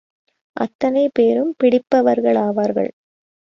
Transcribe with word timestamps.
அத்தனை 0.55 1.09
பேரும் 1.13 1.55
பிடிப்பவர்களாவார்கள். 1.63 2.91